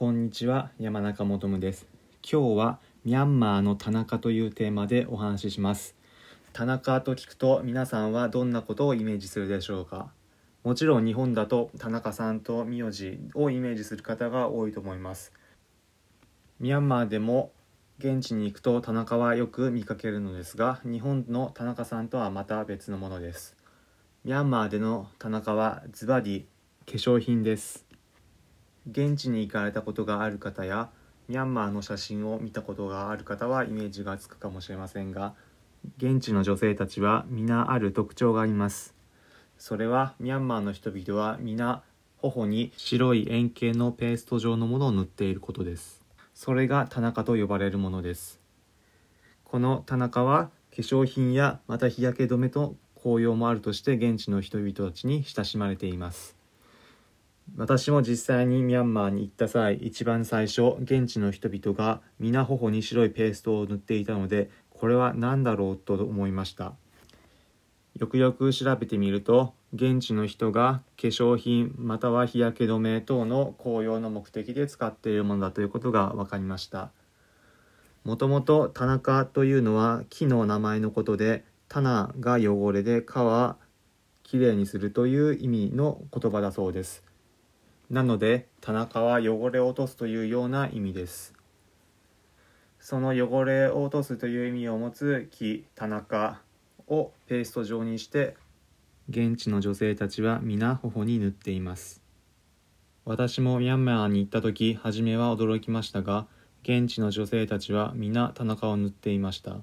[0.00, 1.86] こんにちは山中もとむです。
[2.22, 5.94] 今日はミャンマーの田中というテーマでお話しします。
[6.54, 10.10] 田中と聞くと皆さんはどんなことをイメージするでしょうか？
[10.64, 15.34] もちろん日本だと田中さんと名字をイメージする方が多いと思います。
[16.60, 17.52] ミャンマーでも
[17.98, 23.54] 現地に行くと田中はよく見かけるのですが日本の田中さんとはまた別のものです。
[24.24, 26.46] ミャンマーでの田中はズバリ
[26.86, 27.89] 化粧品です。
[28.90, 30.90] 現地に行かれたことがある方や
[31.28, 35.34] ミャンマーの写真を見たことがある方はイメージがつくかもしれませんが
[35.96, 38.94] 現地の女性たちは皆ある特徴があります。
[39.56, 41.82] それはミャンマーの人々は皆
[42.18, 46.02] 頬に白い円形のペースト状のものを塗っていることです。
[46.34, 48.40] それが田中と呼ばれるものです。
[49.44, 56.39] この田中は化粧品やまた日焼け止めと紅葉もあるとして現地の人々たちに親しまれています。
[57.56, 66.74] 私も実際にミャンマーに行った際一番最初現地の人々が皆頬に白いペーストを塗っていたのでこれは何だろうと思いました。
[67.98, 76.92] よくよく調べてみると現地の人が化粧品または日焼け止め等の紅葉の目的で使っているものだということが分かりました。
[78.04, 83.58] もともと田中というのは木の名前のことで棚が汚れで皮は
[84.22, 87.04] きれいにするという意味の言葉だそうです。
[87.90, 91.34] なので田中は汚れを落とすというような意味です。
[92.78, 96.40] その汚れを落とすという意味を持つ木田中
[96.86, 98.36] をペースト状にして
[99.08, 102.00] 現地の女性たちは皆頬に塗っています。
[103.04, 106.28] 私もミャンマーに行った時初めは驚きましたが
[106.62, 109.56] 現地の女性たちは皆田中を塗っていました。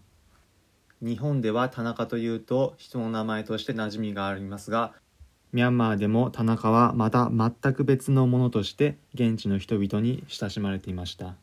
[1.02, 4.94] 日本では田中というと人の名前として馴染みがありますが
[5.54, 11.36] ミャンマーでも田中はまた全く別のものとして現地の人々に親しまれていました。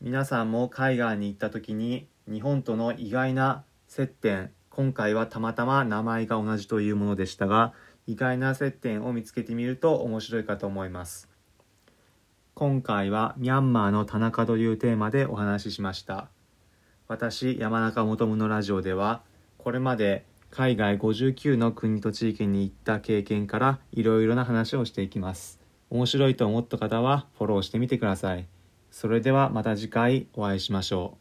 [0.00, 7.72] 皆さんも海外に行った時に日本との意外な接点今回はたまたま名前が同じというものでしたが
[8.06, 11.28] 意外な接点を見つけてみると面白いかと思います。
[12.54, 16.28] 今回はミャンマーの田中というテーマでお話ししました。
[17.08, 19.22] 私山中もとむのラジオでは
[19.58, 25.60] これまで海外59の国と地域に行った経験からいろいろな話をしていきます。
[25.90, 28.46] 面白いと思った方はフォローしてみてください。
[28.90, 31.18] それではまた次回お会いしましょう。